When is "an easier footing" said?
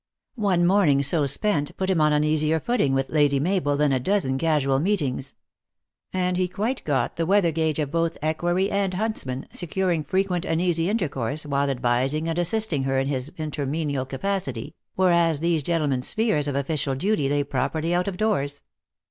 2.11-2.95